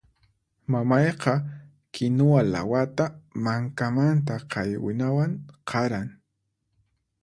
[0.71, 1.33] Mamayqa
[1.93, 3.05] kinuwa lawata
[3.43, 5.31] mankamanta qaywinawan
[5.69, 6.07] qaran.